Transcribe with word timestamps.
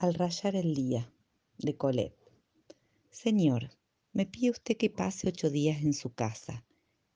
Al 0.00 0.14
rayar 0.14 0.54
el 0.54 0.76
día, 0.76 1.12
de 1.58 1.76
Colette. 1.76 2.30
Señor, 3.10 3.70
me 4.12 4.26
pide 4.26 4.50
usted 4.50 4.76
que 4.76 4.90
pase 4.90 5.26
ocho 5.26 5.50
días 5.50 5.82
en 5.82 5.92
su 5.92 6.14
casa, 6.14 6.64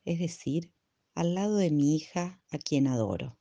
es 0.04 0.18
decir, 0.18 0.72
al 1.14 1.36
lado 1.36 1.58
de 1.58 1.70
mi 1.70 1.94
hija, 1.94 2.42
a 2.50 2.58
quien 2.58 2.88
adoro. 2.88 3.38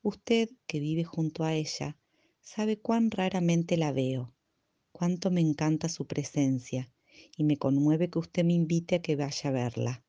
Usted, 0.00 0.48
que 0.66 0.80
vive 0.80 1.04
junto 1.04 1.44
a 1.44 1.52
ella, 1.52 1.98
sabe 2.40 2.78
cuán 2.78 3.10
raramente 3.10 3.76
la 3.76 3.92
veo, 3.92 4.32
cuánto 4.90 5.30
me 5.30 5.42
encanta 5.42 5.90
su 5.90 6.06
presencia 6.06 6.90
y 7.36 7.44
me 7.44 7.58
conmueve 7.58 8.08
que 8.08 8.20
usted 8.20 8.42
me 8.42 8.54
invite 8.54 8.94
a 8.94 9.02
que 9.02 9.16
vaya 9.16 9.50
a 9.50 9.52
verla. 9.52 10.04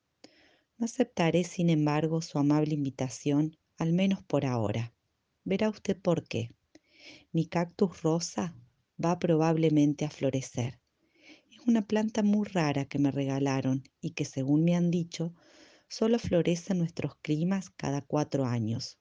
No 0.78 0.86
aceptaré, 0.86 1.44
sin 1.44 1.70
embargo, 1.70 2.22
su 2.22 2.40
amable 2.40 2.76
invitación, 2.76 3.58
al 3.78 3.92
menos 3.92 4.24
por 4.24 4.46
ahora. 4.46 4.94
Verá 5.44 5.68
usted 5.68 5.98
por 6.02 6.26
qué 6.26 6.56
mi 7.34 7.46
cactus 7.46 8.02
rosa 8.02 8.56
va 9.04 9.20
probablemente 9.20 10.06
a 10.06 10.10
florecer. 10.10 10.80
Es 11.52 11.60
una 11.68 11.86
planta 11.88 12.24
muy 12.24 12.48
rara 12.48 12.86
que 12.86 13.00
me 13.00 13.12
regalaron 13.12 13.84
y 14.02 14.12
que 14.12 14.26
según 14.26 14.64
me 14.64 14.76
han 14.76 14.92
dicho, 14.92 15.34
solo 15.88 16.20
florece 16.20 16.74
en 16.74 16.80
nuestros 16.80 17.16
climas 17.18 17.70
cada 17.70 18.02
cuatro 18.02 18.46
años. 18.46 18.98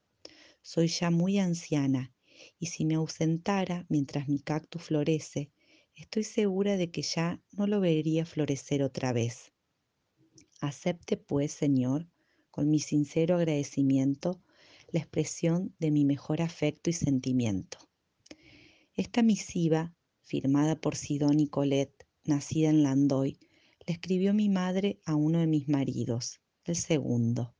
Soy 0.63 0.89
ya 0.89 1.11
muy 1.11 1.39
anciana 1.39 2.13
y 2.59 2.67
si 2.67 2.85
me 2.85 2.95
ausentara 2.95 3.87
mientras 3.89 4.29
mi 4.29 4.39
cactus 4.39 4.83
florece, 4.83 5.51
estoy 5.95 6.25
segura 6.25 6.77
de 6.77 6.91
que 6.91 7.03
ya 7.03 7.41
no 7.53 7.67
lo 7.67 7.81
vería 7.81 8.25
florecer 8.25 8.83
otra 8.83 9.13
vez. 9.13 9.53
Acepte 10.61 11.17
pues, 11.17 11.53
Señor, 11.53 12.09
con 12.51 12.71
mi 12.71 12.79
sincero 12.79 13.37
agradecimiento, 13.37 14.43
la 14.93 15.01
expresión 15.01 15.75
de 15.79 15.91
mi 15.91 16.05
mejor 16.05 16.43
afecto 16.43 16.91
y 16.91 16.93
sentimiento. 16.93 17.79
Esta 18.95 19.23
misiva, 19.23 19.95
firmada 20.21 20.77
por 20.77 20.97
Sidoni 20.97 21.49
Colette, 21.49 22.07
nacida 22.25 22.69
en 22.69 22.83
Landoy, 22.83 23.39
la 23.87 23.95
escribió 23.95 24.35
mi 24.35 24.51
madre 24.51 25.01
a 25.07 25.15
uno 25.15 25.39
de 25.39 25.47
mis 25.47 25.67
maridos, 25.67 26.43
el 26.65 26.77
segundo. 26.77 27.55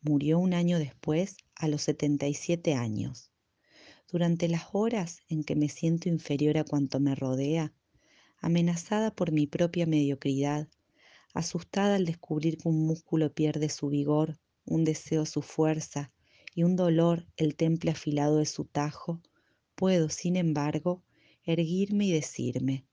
Murió 0.00 0.40
un 0.40 0.54
año 0.54 0.80
después, 0.80 1.36
a 1.54 1.68
los 1.68 1.82
77 1.82 2.74
años. 2.74 3.30
Durante 4.10 4.48
las 4.48 4.64
horas 4.72 5.20
en 5.28 5.44
que 5.44 5.54
me 5.54 5.68
siento 5.68 6.08
inferior 6.08 6.58
a 6.58 6.64
cuanto 6.64 6.98
me 6.98 7.14
rodea, 7.14 7.72
amenazada 8.38 9.14
por 9.14 9.30
mi 9.30 9.46
propia 9.46 9.86
mediocridad, 9.86 10.68
asustada 11.32 11.94
al 11.94 12.06
descubrir 12.06 12.58
que 12.58 12.68
un 12.68 12.84
músculo 12.84 13.32
pierde 13.32 13.68
su 13.68 13.88
vigor, 13.88 14.40
un 14.64 14.82
deseo 14.82 15.26
su 15.26 15.42
fuerza 15.42 16.12
y 16.56 16.64
un 16.64 16.74
dolor 16.74 17.24
el 17.36 17.54
temple 17.54 17.92
afilado 17.92 18.38
de 18.38 18.46
su 18.46 18.64
tajo, 18.64 19.22
puedo, 19.76 20.08
sin 20.08 20.36
embargo, 20.36 21.04
erguirme 21.44 22.06
y 22.06 22.12
decirme, 22.12 22.86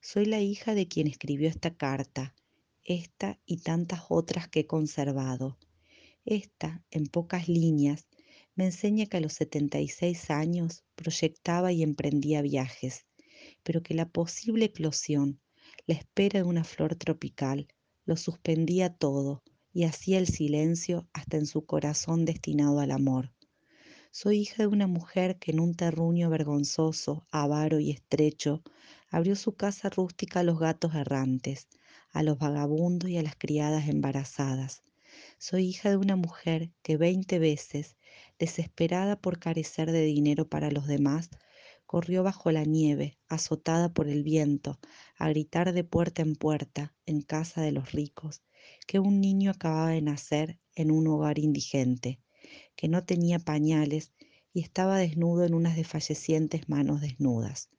soy 0.00 0.26
la 0.26 0.40
hija 0.40 0.74
de 0.74 0.86
quien 0.86 1.06
escribió 1.06 1.48
esta 1.48 1.74
carta, 1.74 2.34
esta 2.84 3.40
y 3.46 3.58
tantas 3.58 4.02
otras 4.10 4.48
que 4.48 4.60
he 4.60 4.66
conservado. 4.66 5.58
Esta, 6.26 6.84
en 6.90 7.06
pocas 7.06 7.48
líneas, 7.48 8.06
me 8.54 8.66
enseña 8.66 9.06
que 9.06 9.16
a 9.16 9.20
los 9.20 9.32
76 9.32 10.30
años 10.30 10.84
proyectaba 10.94 11.72
y 11.72 11.82
emprendía 11.82 12.42
viajes, 12.42 13.06
pero 13.62 13.82
que 13.82 13.94
la 13.94 14.08
posible 14.10 14.66
eclosión, 14.66 15.40
la 15.86 15.94
espera 15.94 16.40
de 16.40 16.48
una 16.48 16.64
flor 16.64 16.96
tropical, 16.96 17.68
lo 18.04 18.16
suspendía 18.16 18.94
todo 18.94 19.42
y 19.72 19.84
hacía 19.84 20.18
el 20.18 20.28
silencio 20.28 21.08
hasta 21.12 21.36
en 21.36 21.46
su 21.46 21.64
corazón 21.64 22.24
destinado 22.24 22.80
al 22.80 22.90
amor. 22.90 23.33
Soy 24.16 24.38
hija 24.38 24.62
de 24.62 24.68
una 24.68 24.86
mujer 24.86 25.40
que 25.40 25.50
en 25.50 25.58
un 25.58 25.74
terruño 25.74 26.30
vergonzoso, 26.30 27.26
avaro 27.32 27.80
y 27.80 27.90
estrecho, 27.90 28.62
abrió 29.10 29.34
su 29.34 29.56
casa 29.56 29.90
rústica 29.90 30.38
a 30.38 30.42
los 30.44 30.60
gatos 30.60 30.94
errantes, 30.94 31.66
a 32.12 32.22
los 32.22 32.38
vagabundos 32.38 33.10
y 33.10 33.18
a 33.18 33.24
las 33.24 33.34
criadas 33.34 33.88
embarazadas. 33.88 34.84
Soy 35.38 35.66
hija 35.66 35.90
de 35.90 35.96
una 35.96 36.14
mujer 36.14 36.70
que 36.84 36.96
veinte 36.96 37.40
veces, 37.40 37.96
desesperada 38.38 39.20
por 39.20 39.40
carecer 39.40 39.90
de 39.90 40.04
dinero 40.04 40.48
para 40.48 40.70
los 40.70 40.86
demás, 40.86 41.28
corrió 41.84 42.22
bajo 42.22 42.52
la 42.52 42.62
nieve, 42.62 43.18
azotada 43.26 43.92
por 43.92 44.06
el 44.06 44.22
viento, 44.22 44.78
a 45.18 45.28
gritar 45.28 45.72
de 45.72 45.82
puerta 45.82 46.22
en 46.22 46.36
puerta, 46.36 46.94
en 47.04 47.20
casa 47.20 47.62
de 47.62 47.72
los 47.72 47.90
ricos, 47.90 48.44
que 48.86 49.00
un 49.00 49.20
niño 49.20 49.50
acababa 49.50 49.88
de 49.88 50.02
nacer 50.02 50.60
en 50.76 50.92
un 50.92 51.08
hogar 51.08 51.40
indigente 51.40 52.20
que 52.76 52.88
no 52.88 53.04
tenía 53.04 53.38
pañales 53.38 54.12
y 54.52 54.60
estaba 54.60 54.98
desnudo 54.98 55.44
en 55.44 55.54
unas 55.54 55.76
desfallecientes 55.76 56.68
manos 56.68 57.00
desnudas. 57.00 57.70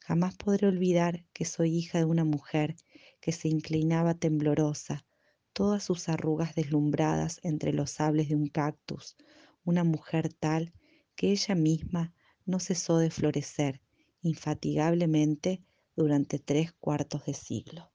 Jamás 0.00 0.36
podré 0.36 0.68
olvidar 0.68 1.24
que 1.32 1.44
soy 1.44 1.76
hija 1.76 1.98
de 1.98 2.04
una 2.04 2.24
mujer 2.24 2.76
que 3.20 3.32
se 3.32 3.48
inclinaba 3.48 4.14
temblorosa, 4.14 5.04
todas 5.52 5.82
sus 5.82 6.08
arrugas 6.08 6.54
deslumbradas 6.54 7.40
entre 7.42 7.72
los 7.72 7.90
sables 7.90 8.28
de 8.28 8.36
un 8.36 8.48
cactus, 8.48 9.16
una 9.64 9.84
mujer 9.84 10.32
tal 10.32 10.72
que 11.16 11.32
ella 11.32 11.54
misma 11.54 12.14
no 12.44 12.60
cesó 12.60 12.98
de 12.98 13.10
florecer 13.10 13.80
infatigablemente 14.22 15.62
durante 15.96 16.38
tres 16.38 16.72
cuartos 16.72 17.24
de 17.26 17.34
siglo. 17.34 17.90